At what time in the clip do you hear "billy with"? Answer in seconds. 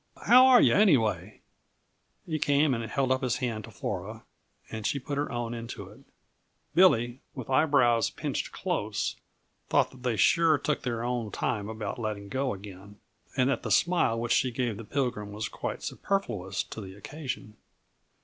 6.73-7.51